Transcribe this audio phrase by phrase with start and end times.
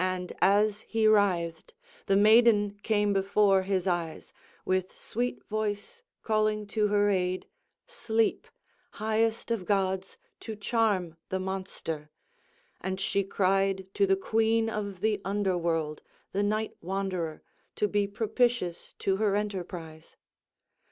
[0.00, 1.74] And as he writhed,
[2.06, 4.32] the maiden came before his eyes,
[4.64, 7.46] with sweet voice calling to her aid
[7.86, 8.48] sleep,
[8.94, 12.10] highest of gods, to charm the monster;
[12.80, 16.02] and she cried to the queen of the underworld,
[16.32, 17.40] the night wanderer,
[17.76, 20.16] to be propitious to her enterprise.